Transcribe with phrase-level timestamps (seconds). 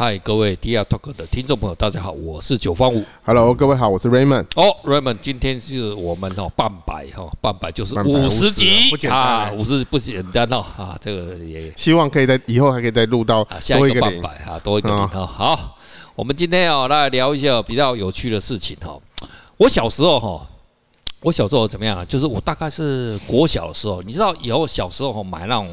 [0.00, 3.02] 嗨，各位 DR Talk 的听众朋友，大家好，我是九方五。
[3.24, 4.46] Hello，各位好，我是 Raymond。
[4.54, 15.26] 哦，Raymond，今天是我们哦半百哈，半百就是五十集啊，五十不简单哦啊，这个也希望可以在以后还可以再录到下一个半百哈，多一个零哈。
[15.26, 15.76] 好，
[16.14, 18.96] 我们今天要来聊一下比较有趣的事情哈。
[19.56, 20.46] 我小时候哈，
[21.22, 22.04] 我小时候怎么样啊？
[22.04, 25.68] 就是我大概是国小的时候，你知道以后小时候买那种。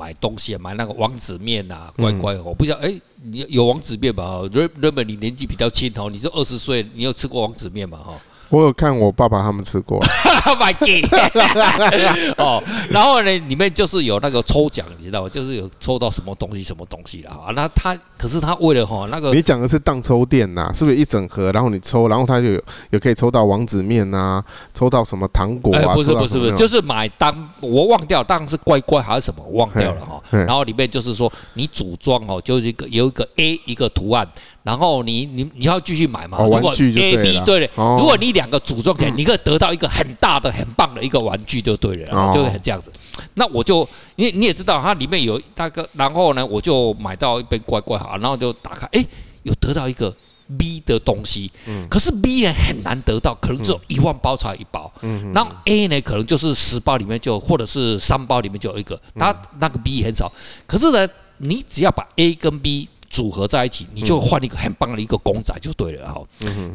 [0.00, 4.40] 买东西啊，买那个王子面啊，乖乖，我不知道，哎，你有王子面吧？
[4.50, 7.98] 瑞瑞本，你年纪比较轻哦，你是二十岁，你有吃过王子面吗？
[7.98, 8.18] 哈。
[8.50, 10.00] 我有看我爸爸他们吃过，
[10.58, 12.34] My God！
[12.36, 15.28] 哦，然后呢，里面就是有那个抽奖，你知道吗？
[15.30, 17.52] 就是有抽到什么东西，什么东西啦啊？
[17.54, 20.72] 那他可是他为了哈那个，你讲的是当抽店呐？
[20.74, 21.52] 是不是一整盒？
[21.52, 24.42] 然后你抽，然后他就有有可以抽到王子面呐，
[24.74, 25.94] 抽到什么糖果啊？
[25.94, 30.09] 不是不是不是，就是买当我忘掉，当然是乖乖还是什么，我忘掉了哈。
[30.30, 34.28] 然后里面就是说你组装哦，就是一个有一个 A 一个图案。
[34.62, 36.36] 然后你你你要继续买嘛？
[36.44, 42.92] 如果 A B 对了，如果你两个组装起来，你可以得到一个很大的、很棒的一个玩具就对了，就会很这样子。
[43.34, 49.04] 那我就你你也知道，它里面有大概，然后呢，我就买到一杯乖乖哈，然后就打开，哎，
[49.44, 50.14] 有得到一个
[50.58, 51.50] B 的东西。
[51.88, 54.92] 可是 B 呢很难得到，可能只有一万包才一包。
[55.34, 60.30] 然后 A 呢可能就是十包里面就或者是三包里面就有一个，它那个 B 很少。
[60.66, 66.22] 可是呢，你只要把 A 跟 B 组合在一起，你就换一个很棒的一个公仔就对了哈。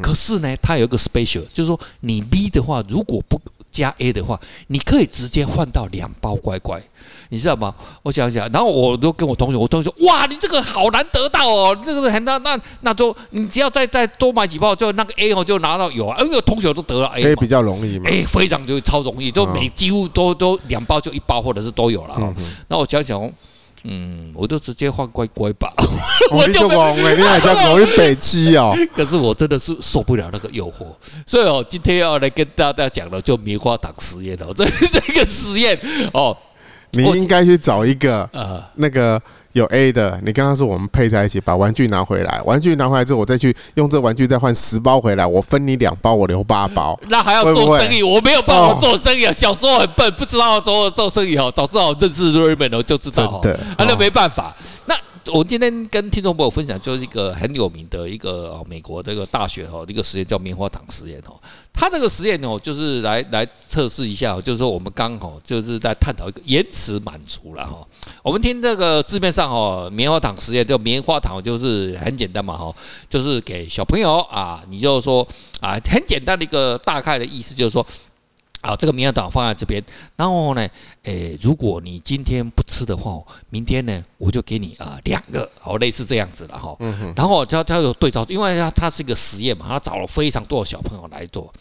[0.01, 3.39] 可是呢，它有一个 special，就是说你 B 的话，如果不
[3.75, 6.81] 加 A 的话，你可以直接换到两包乖乖，
[7.29, 7.73] 你知道吗？
[8.03, 18.09] 我想想，然后我都跟我同学，我同学说：“哇，你这个好难得到哦，这个很难，那那就你只要再再多买几包，就那个 A 哦就拿到有啊，因为同学都得了 A，比较容易嘛。
[18.09, 22.33] A 非常就超容易，就每几乎都都两包就一包，或者是都有了哈。
[22.69, 23.29] 那我想想。
[23.87, 25.71] 嗯，我就直接换乖乖吧。
[26.31, 28.75] 我就忘了，你还在搞一北七哦。
[28.95, 30.87] 可是我真的是受不了那个诱惑，
[31.27, 35.79] 所以哦，今天要来跟大家讲的就棉花糖实验哦，这这个实验
[36.13, 36.35] 哦，
[36.93, 39.21] 你应该去找一个呃那个。
[39.55, 46.99] 有 A 的，你刚刚说我们配在一起，把玩具拿回来，玩具拿回来之后，我再去用这玩具再换十包回来，我分你两包，我留八包。
[47.07, 48.03] 那还要做生意？
[48.03, 49.31] 我没有办法做生意啊！
[49.31, 53.39] 小时候很笨，不知道做做生意哦，早知道认识 Raymond 就知道。
[53.41, 54.53] 对，那就没办法。
[54.87, 54.93] 那。
[55.33, 61.33] 我今天跟听众朋友分享，就是一个很有名的一个美国这个大学哈，一个实验叫棉花糖实验哦。
[61.73, 67.85] 它这个实验哦，就是来来测试一下，就是说我们刚好就是在探讨一个延迟满足了哈。
[68.21, 72.75] 我们听这个字面上哦，棉花糖实验就棉花糖就是很简单嘛哈，
[73.09, 75.27] 就是给小朋友啊，你就说
[75.59, 77.85] 啊，很简单的一个大概的意思就是说。
[78.65, 79.83] 好，这个棉花糖放在这边，
[80.15, 80.67] 然后呢，
[81.03, 83.21] 诶，如果你今天不吃的话，
[83.51, 86.75] 明天呢，我就给你啊两个，好，类似这样子的哈。
[87.15, 91.53] 然后他他有对照，因为他他是一个实验嘛，他找了非常多的小朋友来做。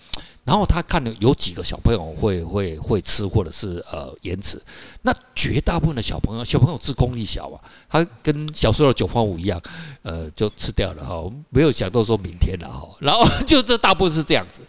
[0.44, 4.62] 然后他看了有几个小朋友会会会吃，或者是呃延迟，
[5.02, 7.56] 那绝大部分的小朋友，小朋友自控力小啊，
[7.88, 9.58] 他跟小时候的九方五一样，
[10.02, 12.86] 呃，就吃掉了哈，没有想到说明天了哈。
[13.00, 14.60] 然后就这大部分是这样子。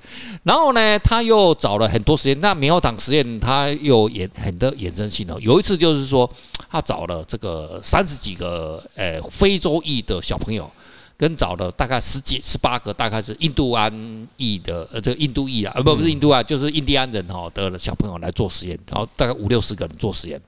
[0.43, 5.37] 然后呢，他又找了很多实验，那棉花糖实验他又衍很多衍生性的。
[5.41, 6.29] 有一次就是说，
[6.69, 10.71] 他找了这个三十几个呃非洲裔的小朋友。
[11.17, 20.41] 跟找了大概十几、十八个，大概是印度安裔的，呃，这个印度裔啊，呃，不，不是印度啊，就是印第安人哈的小朋友来做实验，然后大概五六十个人做实验，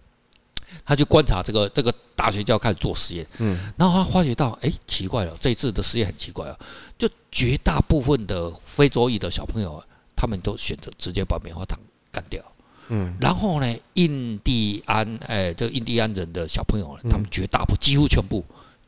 [0.85, 6.59] 他去观察这个这个大学就要开始做实验，嗯，然后他发觉到，哎，奇怪了，这一次的实验很奇怪啊，
[6.97, 9.81] 就绝大部分的非洲裔的小朋友，
[10.17, 11.79] 他们都选择直接把棉花糖
[12.11, 12.43] 干掉，
[12.89, 18.43] 嗯，然后呢，印第安，哎，这个印第安人的小朋友，他们绝大部分几乎全部。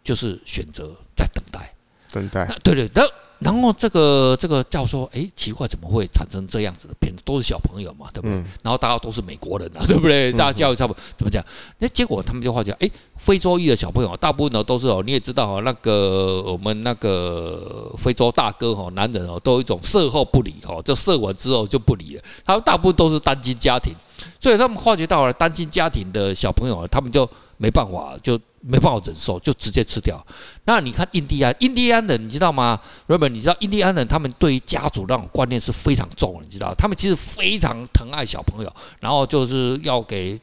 [0.10, 1.72] 就是选择在等待，
[2.12, 2.44] 等待。
[2.64, 7.22] 对对，然后然后这个这个教授，哎，奇怪，怎么会产生这样子的片子？
[7.24, 8.38] 都是小朋友嘛，对不对？
[8.64, 10.32] 然后大家都是美国人啊， 对不对？
[10.32, 11.46] 大家教育差不多，怎么讲？
[11.78, 22.24] 那结果他们就发觉，哎，非洲裔的小朋友，大部分呢都是哦，你也知道哦，那个我们那个非洲大哥哈，男人哦，都有一种射后不理哦，就射完之后就不理了。
[22.44, 23.94] 他们大部分都是单亲家庭，
[24.40, 28.40] 所以他们发觉到了单亲家庭的小朋友，他们就没办法就。
[28.62, 30.24] 没办法忍受，就直接吃掉。
[30.66, 36.74] 那你看印第安，印第安人你知道吗日本你知道印第安人他们对于家族那种观念是非常重的，你知道？
[36.76, 40.40] 他们其实非常疼爱小朋友，然后就是要给，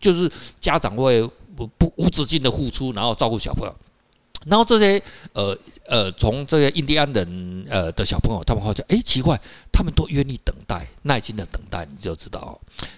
[0.00, 0.30] 就是
[0.60, 1.22] 家长会
[1.56, 3.74] 不不无止境的付出，然后照顾小朋友。
[4.46, 5.02] 然后这些
[5.32, 5.56] 呃
[5.86, 9.40] 呃，从这些印第安人呃的小朋友，他们会觉得，哎，奇怪，
[9.74, 12.54] 他们都愿意等待，耐心的等待，你就知道哦。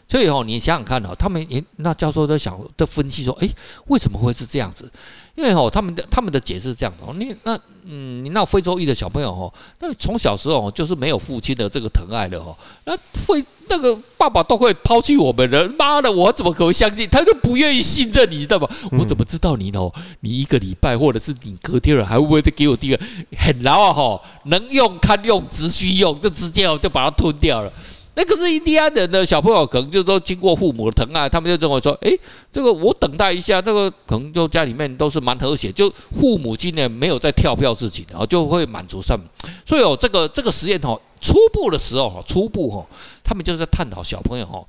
[0.06, 1.44] 所以哦，你想想看哦，他们
[1.76, 3.49] 那教授都想都分析说，哎，
[3.87, 4.93] 为什么会是这样子？
[5.34, 7.58] 因为哦，他们的他们的解释是这样的哦，你那
[7.88, 12.96] 嗯，你那非洲裔的小朋友哦，那从小时候就是没有父亲的这个疼爱的哦，那
[13.26, 17.08] 会那个爸爸都会抛弃我们的，妈的，我怎么可能相信？
[17.11, 18.69] 他就不愿意信任你，知道吗？
[18.93, 19.93] 我怎么知道你哦？
[20.20, 23.05] 你一个礼拜或者是你隔天了，还会不会再给我第二个
[23.37, 23.93] 很牢啊？
[23.93, 27.70] 哈，能用堪用，只需用，就直接就把它吞掉了。
[28.18, 32.18] 那可是印第安人的小朋友，可能就都经过父母的疼爱，他们就认为说，诶，
[32.50, 39.20] 这个我等待一下，这个可能就家里面都是蛮和谐，就父母亲呢没有在跳票事情，然后就会满足上。
[39.66, 42.86] 所以哦，这个这个实验哦，初步的时候哈，初步哈，
[43.22, 44.64] 他们就是在探讨小朋友哈，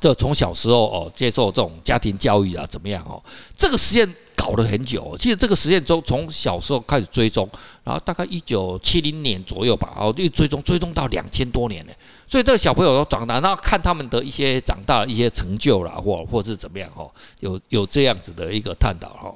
[0.00, 3.22] 就从小时候哦接受这种家庭教育啊怎么样哦，
[3.56, 4.14] 这个实验。
[4.44, 7.48] 搞了很久，其实这个实验中从小时候开始追踪，
[7.82, 11.92] 然后大概一九七零年左右吧，然后就追踪追踪到两千多年呢。
[12.26, 17.10] 所以这个小朋友都长大，然后看他们的一些长大一些成就啦，或或是怎么样哈，
[17.40, 19.34] 有有这样子的一个探讨哈。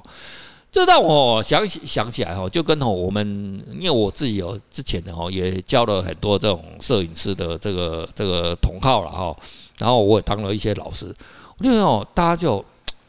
[0.71, 3.25] 这让我想起想起来哈，就跟我们
[3.71, 9.35] 因为我自己有之前的哈，也教了很多这种摄影师的这个这个同好了哈，
[9.79, 11.15] 然后我也当了一些老师，
[11.57, 12.63] 我就哦，大家就。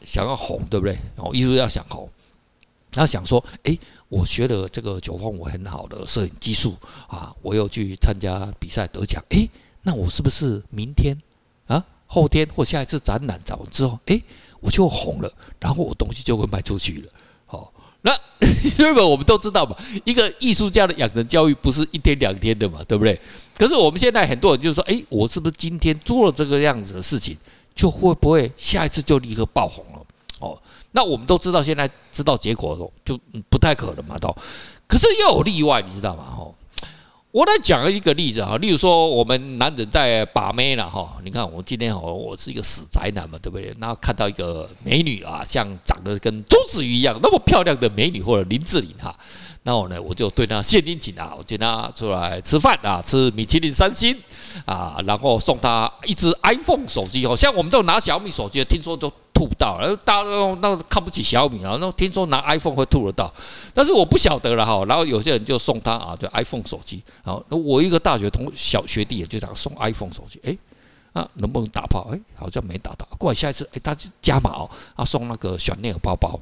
[0.05, 0.97] 想要红，对不对？
[1.15, 2.09] 哦，艺术要想红，
[2.91, 6.75] 他想说，诶，我学了这个九峰，我很好的摄影技术
[7.07, 9.49] 啊，我又去参加比赛得奖，诶，
[9.83, 11.17] 那我是不是明天
[11.67, 14.21] 啊、后天或下一次展览找之后，诶，
[14.59, 17.09] 我就红了，然后我东西就会卖出去了。
[17.45, 17.71] 好，
[18.01, 18.11] 那
[18.77, 23.17] 日本我们都知道嘛，一个艺术家的养成教育不是一天两天的嘛，对不对？
[23.57, 27.37] 可是我们现在很多人就是说，诶，我是不是今天做了这个样子的事情？
[27.73, 30.05] 就会不会下一次就立刻爆红了？
[30.39, 30.59] 哦，
[30.91, 33.19] 那我们都知道，现在知道结果了，就
[33.49, 34.35] 不太可能嘛，都。
[34.87, 36.35] 可是又有例外，你知道吗？
[36.37, 36.53] 哦，
[37.31, 43.73] 我来讲一个例子啊，例如说我们男人在把妹了哈，你看我今天哦，我是一个死宅男嘛，对不对？
[43.79, 49.15] 然后看到一个美女啊，像长得跟周子瑜一样那么漂亮的美女，或者林志玲哈。
[49.63, 54.17] 那我呢，我就对他献殷勤啊，我请他出来吃饭啊，吃米其林三星
[54.65, 57.37] 啊，然后送他一支 iPhone 手机哦。
[57.37, 63.31] 像我们都拿小米手机，听说都吐不到，然后大家都那看不起小米啊，那听说拿 iPhone 会吐得到，
[63.71, 64.83] 但是我不晓得了哈。
[64.87, 67.03] 然后有些人就送他啊，对 iPhone 手机。
[67.23, 70.57] 然后我一个大学同小学弟也就想送 iPhone 手机，诶，
[71.13, 72.09] 啊能不能打炮？
[72.11, 73.07] 诶，好像没打到。
[73.19, 76.39] 过来下一次，诶，他就加码哦，他送那个小内包包。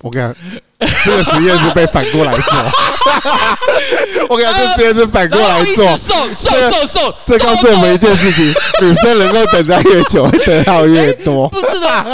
[0.00, 2.54] 我跟你讲，这个实验是被反过来做。
[4.30, 5.96] 我跟你讲，这实验是反过来做。
[5.96, 11.48] 送送送送，这告诉我们一件事情：女生能够等待越久，会得到越多。
[11.48, 12.04] 不知道。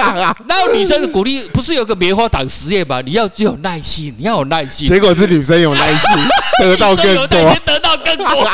[0.49, 3.03] 然后女生的鼓励不是有个棉花糖实验吗？
[3.05, 4.89] 你要只有耐心，你要有耐心。
[4.89, 5.99] 结果是女生有耐心，
[6.61, 8.49] 得到更多，得到更多。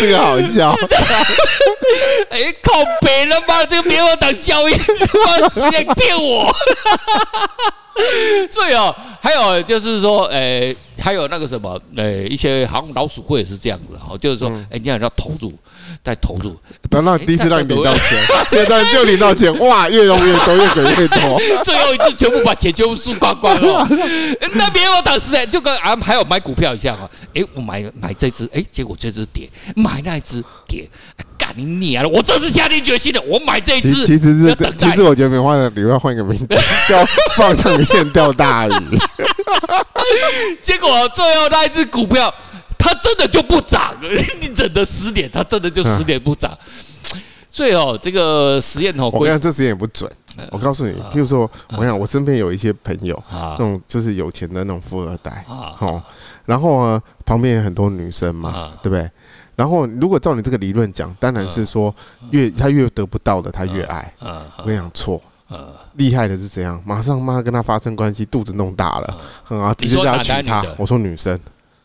[0.00, 0.74] 这个好笑。
[2.30, 3.64] 哎，靠北了吧？
[3.64, 4.74] 这个棉花糖效应，
[5.52, 6.54] 实验骗我。
[8.50, 15.52] 所以哦，还有就是说，诶，还有那个什么，诶，一些好像老鼠会也是这样子，哈，就是说，诶，你要要投入，
[16.02, 16.56] 再投入，
[16.88, 18.18] 等到第一次让你领到钱，
[18.50, 23.86] 第二次就 领到钱，哇，越融越多，越滚越多， 最后一次全部把钱全部输光光了。
[24.54, 30.88] 那别我当时哎，就跟啊，还有买股票一样啊，诶，我买买这只，诶，结果这只跌，买那只跌。
[31.44, 32.08] 干你娘了！
[32.08, 34.06] 我这是下定决心了，我买这一支。
[34.06, 36.46] 其实是，其实我觉得没换的，你要换 一个名字，
[36.88, 37.04] 叫
[37.36, 38.98] 放长线钓大鱼。
[40.62, 42.32] 结果最后那一只股票，
[42.78, 44.08] 它真的就不涨了。
[44.40, 46.56] 你整的十点，它真的就十点不涨。
[47.50, 50.10] 所以哦，这个实验哦，我讲这实验也不准。
[50.50, 56.02] 我告诉你，譬如说，我想我身边有一些朋友，那种就是有钱的那种富二代，哦，
[56.46, 59.08] 然后呢，旁边有很多女生嘛，对不对？
[59.56, 61.94] 然后，如果照你这个理论讲，当然是说
[62.30, 64.12] 越他越得不到的，他越爱。
[64.58, 65.20] 我跟你讲错，
[65.94, 66.82] 厉害的是怎样？
[66.84, 69.16] 马上妈跟他发生关系，肚子弄大了，
[69.48, 70.64] 啊，直接要娶她。
[70.76, 71.38] 我说女生。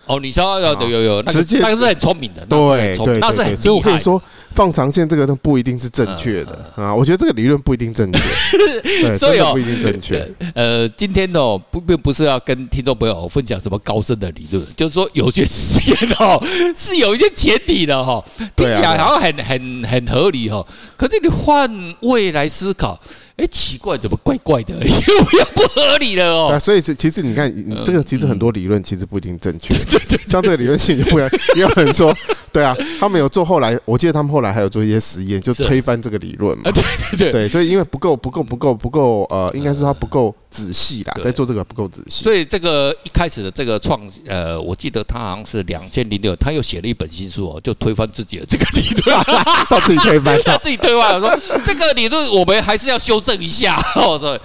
[0.10, 4.20] 哦，你说有有有，直接那个是很聪明的，对对，那是很所以我可以说
[4.56, 6.92] 放长线这个都不一定是正确的啊。
[6.94, 8.20] 我觉得这个理论不一定正确，
[9.16, 10.28] 所以哦不一定正确。
[10.56, 16.44] 呃，今天哦不并不是要跟听众朋友分享什么高深的理论，就是说有些实验哦
[16.76, 18.26] 是有一些前提的哈，
[18.56, 20.66] 听起来好像很很很合理哈，
[20.98, 23.00] 可是你换位来思考。
[23.40, 24.74] 哎，奇怪，怎么怪怪的？
[24.84, 26.48] 又又不合理了哦。
[26.50, 27.52] 对，所以是其实你看，
[27.84, 29.74] 这个其实很多理论其实不一定正确。
[29.90, 31.30] 对对，像这个理论性就不一样。
[31.56, 32.16] 也有人说，
[32.52, 36.72] 对啊，他们有做后来，我记得他们后来还有做一些实验，就推翻这个理论嘛。
[36.72, 37.32] 对对对。
[37.32, 42.24] 对，所以因为不够不够不够不够呃，应该是他不够仔细啦，在做这个不够仔细。
[42.24, 49.18] 所以这个一开始的这个创呃，我记得他好像是两千零六，他又写了一本新书哦，就推翻自己的这个理论，
[49.70, 53.29] 他自己推翻，他自己推翻了，说这个理论我们还是要修正。
[53.30, 54.18] 剩一下， 哦。
[54.20, 54.40] 对，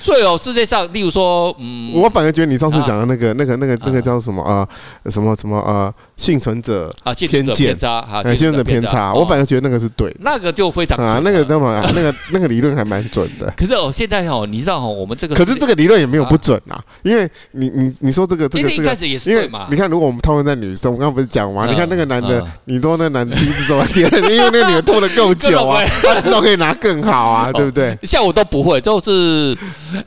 [0.00, 4.66] 所以哦，世界上，例如说，嗯，我反而觉得你上次讲的那个、那个、那个、那个叫什么啊？
[5.10, 5.92] 什么什么啊？
[6.16, 9.12] 幸存者啊，偏见偏差啊，幸存者偏差。
[9.14, 13.52] 我反而觉得那个是对，那个就非常啊，那个那么那个 那个理论还蛮准的。
[13.56, 18.94] 可是哦，现在哦，你知道哦，我们这个可是这个理论也没有不准啊，因为你你你说这个这个这个，
[19.24, 21.66] 因为你看，如果我们讨论在女生，我刚刚不是讲吗？
[21.66, 27.98] 你看那个男的，你说那男的第一次做完第二次，因为那个女的拖得够久啊， 他知道可以拿更好啊，对不对？
[28.02, 29.56] 像我都不会，就是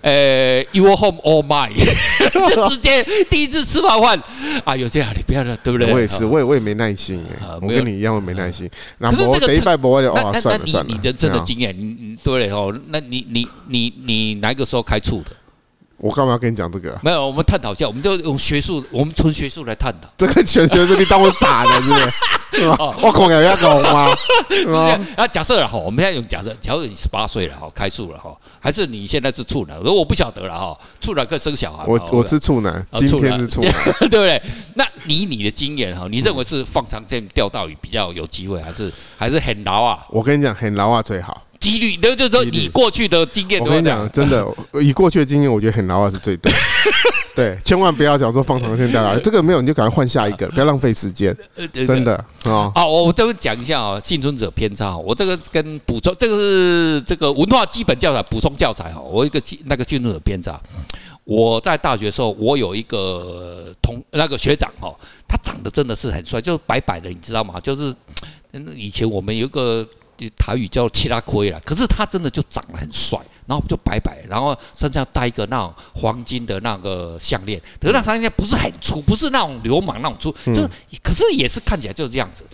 [0.01, 1.73] 呃，your home or mine，
[2.53, 4.21] 就直接第一次吃完饭
[4.63, 5.91] 啊，有这样，你不要了，对不对？
[5.93, 8.69] 我也是，我也我也没耐心哎，我跟你一样，我没耐心。
[8.99, 10.89] 可是这个一拜不会的哦，算了算了。
[10.89, 15.31] 你人生的经验，你你对了哦，那你你你你哪个时候开醋的？
[16.03, 16.99] 我干嘛要跟你讲这个？
[17.01, 20.09] 没有，我们探讨一下，我们就用学术，我们纯学术来探讨。
[20.17, 22.67] 这个全学术，你当我傻了是不是？
[23.01, 24.09] 我恐有要懂吗？
[25.15, 29.77] 啊，假设了哈，我们现在用假设，假如你十八岁了哈，开处了哈，还是你现在是处男？
[29.77, 31.85] 如果我不晓得了哈，处男可以生小孩。
[31.87, 34.41] 我我是处男，今天是处男， 对不对？
[34.75, 40.03] 那以你的经验哈，你认为是放长线钓大鱼比较有机会，还是还是很牢啊？
[40.09, 41.41] 我跟你讲，很牢啊最好。
[41.63, 43.61] 几率，那就是说以过去的经验。
[43.61, 44.45] 我跟你讲，真的，
[44.81, 46.51] 以过去的经验，我觉得很老二是最对。
[47.33, 51.35] 对，千万不要讲说放长线钓大鱼，这个没有你就赶快换下一个，不要浪费时间。
[51.71, 52.69] 真的啊。
[52.75, 54.95] 好，我我这边讲一下啊，幸存者偏差。
[54.97, 58.99] 我这个跟补充，这个是这个文化基本教材补充教材哈。
[58.99, 60.61] 我一个那个幸存者偏差。
[61.23, 64.93] 我在大学的时候，我有一个同那个学长哈，
[65.25, 67.59] 他长得真的是很帅，就是白白的，你知道吗？
[67.61, 67.95] 就是
[68.75, 69.87] 以前我们有一个。
[70.37, 80.69] 台语叫切拉亏啦，可是他真的就长得很帅，然后就白白，然后身上戴一个那种黄金的那个项链，可是那项链不是很粗，不是那种流氓那种粗，就是，
[81.01, 82.45] 可是也是看起来就是这样子。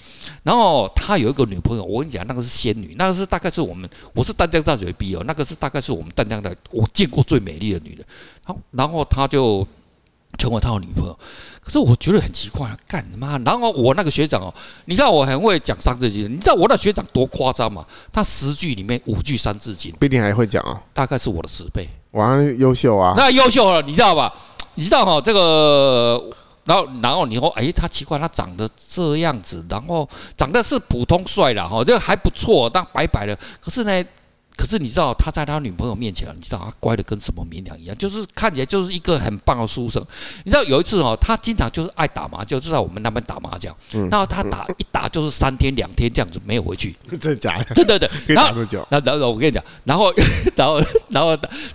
[0.41, 8.05] 然后他有一个女朋友，我跟你讲，那个是仙女，那个是大概是我们，我是淡江大学毕业，那个是大概是我们淡江的我见过最美丽的女人。
[8.45, 9.67] 好，然后他就
[10.37, 11.17] 成为他的女朋友。
[11.61, 13.37] 可是我觉得很奇怪，干妈！
[13.39, 14.53] 然后我那个学长哦，
[14.85, 17.85] 你看我很会讲三字经，你知道我那学长多夸张吗？
[18.11, 21.87] 他十句里面五句三字经，不一定还会讲啊，大概是我的十倍。
[22.11, 23.13] 哇，优秀啊！
[23.15, 24.33] 那优秀了，你知道吧？
[24.73, 26.23] 你知道哈，这个，
[26.63, 33.37] 然后然后你说，哎，他奇怪，他长得这样子，然后长得是普通帅了哈，这个还不错，但白白的。
[33.61, 34.03] 可是呢？
[34.59, 40.05] 可是你知道他在他女朋友面前，你知道他乖的跟什么绵羊一样，就是看起来就是一个很棒的书生。
[40.43, 43.73] 你知道有一次哦，他经常就是爱打麻将，就在我们那边打麻将。
[43.93, 44.09] 嗯。
[44.09, 46.93] 然后他打一打就是三天两天这样子没有回去。
[47.09, 47.73] 真的假的？
[47.73, 48.05] 真的的。
[48.27, 48.85] 可以打多久？
[48.89, 50.13] 然后然后我跟你讲，然后
[50.57, 51.29] 然后然后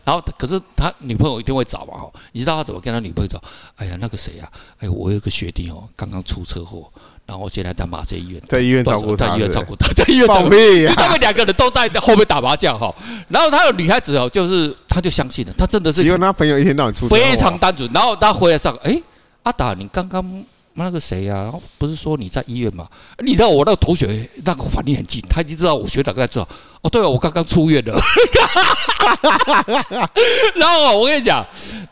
[0.04, 2.12] 然后可是他女朋友一定会找嘛哈？
[2.32, 3.42] 你知道他怎么跟他女朋友找？
[3.76, 4.52] 哎呀，那个谁呀？
[4.78, 6.92] 哎，我有个学弟哦，刚刚出车祸。
[7.26, 10.50] 然后现在在马偕医院，在医院照顾他，在医院照顾他， 在医院照顾
[10.94, 12.94] 他们两个人都在后面打麻将哈。
[13.28, 17.90] 然后他的女孩子哦，就是他就相信了，他真的是，只有他朋友一天到晚出，非常单纯。
[17.92, 19.00] 然后他回来上，哎，
[19.42, 20.44] 阿达，你刚刚。
[20.76, 21.52] 那个谁呀？
[21.78, 22.84] 不是说你在医院吗？
[23.24, 26.44] 你知道我那个同学那个反应很近，他已经知道我学长在这。
[26.84, 27.98] 哦，对了，我刚刚出院了。
[30.54, 31.42] 然后我跟你讲，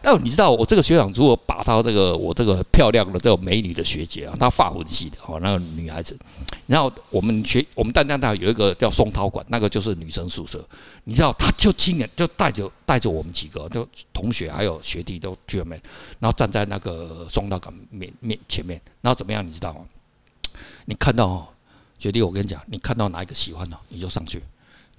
[0.03, 6.19] 那你知道我这个学长如果把他这个我这个漂亮的这个美女的学姐啊，她发文系的哦，那个女孩子。
[6.67, 10.63] 然后我们学我们淡江大有一个叫松涛馆，那个就是女生宿舍。
[11.05, 15.81] 你知道，他就亲眼就带着带着我们几个就同学还有学弟都去那边，
[16.19, 19.47] 然后站在那个松涛馆面面前面，然后怎么样？
[19.47, 19.81] 你知道吗？
[20.85, 21.47] 你看到哦，
[21.99, 24.43] 学弟，我跟你讲，你看到哪一个喜欢的，你就上去，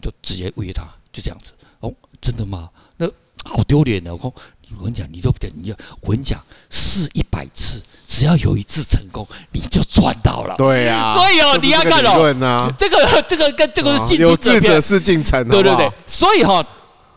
[0.04, 0.84] 就直接喂他，
[1.14, 1.54] 就这样子。
[1.80, 2.70] 哦，真的吗？
[2.98, 3.08] 那
[3.46, 4.14] 好丢脸的。
[4.14, 4.34] 我
[4.78, 6.38] 我跟你讲，你都不讲，你要我跟你讲，
[6.70, 7.82] 试一百次。
[8.06, 10.56] 只要有一次成功，你就赚到了。
[10.56, 15.92] 对呀，所以哦，你要看哦，这个这个跟这个是有志者事竟成，对对对。
[16.06, 16.64] 所以哈，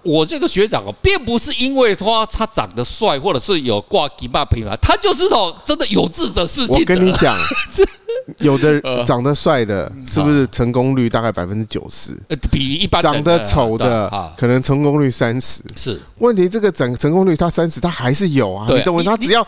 [0.06, 6.76] 我这个学长哦，并不是因为他他长得帅，或者是有挂金马品牌，他就是哦，真的有志者事竟。
[6.76, 7.36] 我跟你讲，
[8.38, 12.12] 有的长得帅的，是不是成功率大概百分之九十？
[12.50, 14.08] 比一般长得丑的，
[14.38, 15.62] 可能成功率三十。
[15.76, 18.66] 是问题，这个整成功率他三十，他还是有啊。
[18.68, 19.02] 你懂我？
[19.02, 19.46] 他只要。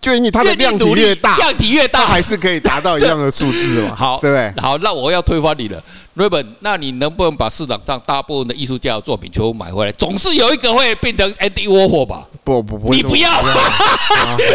[0.00, 3.94] 就你它的量体越大，量体越大，还是可以达到一样的数字嘛？
[3.96, 4.62] 好，对不对？
[4.62, 5.82] 好，那我要推翻你了
[6.16, 9.92] ，Raymond，那你能不能把市场上大部分的艺术家的作品全部买回来？
[9.92, 12.26] 总是有一个会变成 Andy Warhol 吧？
[12.48, 13.28] 不不不，你不要，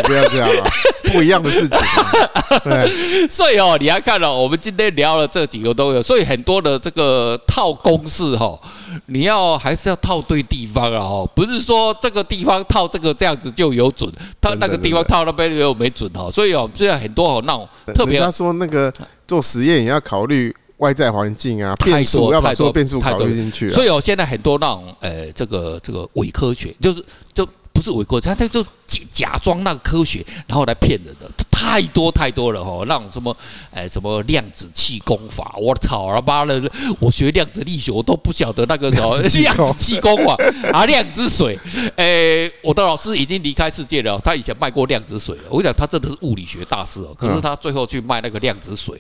[0.03, 0.65] 不要这样啊！
[1.13, 1.79] 不一样的事情。
[2.63, 8.59] 对，所以哦，你要看了，我们今天聊了这几个都有，所以很多的这个套公式哈。
[9.07, 10.97] 你要还是要套对地方啊！
[10.97, 16.31] 哦，不是说这个地方套这个这样子就有准，他那个地方套那边又没准哈。
[16.31, 18.19] 所以哦，现在很多哦那种特别。
[18.19, 18.91] 他说那个
[19.27, 23.69] 做实验也要考虑外在环境啊，变数要把所有变数考虑进去。
[23.69, 27.47] 所以哦，现在很多那种呃，这个这个伪科学，就是就。
[27.74, 31.30] 不是伪科学，他他就假假装那个科学，然后来骗人的，
[31.63, 32.84] 太多太多了哈。
[32.88, 33.36] 那种什么，
[33.72, 36.62] 哎，什么量子气功法，我操他妈的！
[37.00, 40.36] 我学量子力学，我都不晓得那个什么 量子气功法
[40.74, 41.58] 啊，量子水。
[41.96, 45.36] 哎，我的老师已经离开世界了，他以前卖过量子水。
[45.50, 49.00] 我跟你讲，他真的是物理学大师哦，可是他最后去卖那个量子水。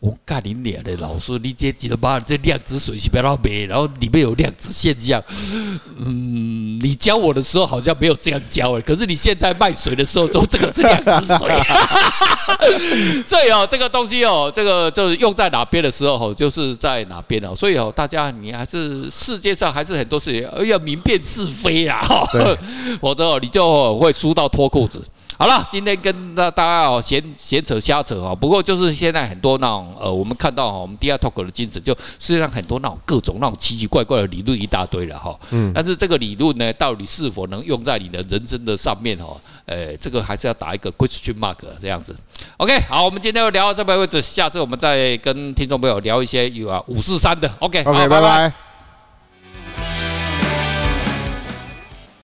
[0.00, 5.22] 我干你娘的老师，你这记得把这量子水是不要卖，然后里面有量子现象。
[5.98, 11.54] 嗯，你教我的时候好像没有这样教诶，可是你现在卖水的时候说这个是量子水。
[13.24, 17.54] 所以哦，这个东西哦，这个就是用在哪边的时候哦，就是在哪边哦。
[17.54, 22.00] 所以哦，大家你还是世界上还是很多事情要明辨是非啦，
[23.00, 25.02] 否则你就会输到脱裤子。
[25.38, 35.34] 好了，今天跟大大家哦闲闲扯瞎扯哦，不过就是现在很多那种呃，我们看到哈，我们第二 Talk 的精神，就世界上很多那种各种那种奇奇怪怪的理论一大堆了哈。
[35.50, 35.72] 嗯。
[35.74, 39.34] 但是这个理论呢，到底是否能用在你的人生的上面哈？
[39.66, 42.16] 呃，这个还是要打一个 question mark 这样子。
[42.56, 47.50] OK，好，我们今天就聊到这边为止，下次我们再跟听众朋友聊一些有啊五四三的。
[47.60, 48.69] OK，OK，拜拜。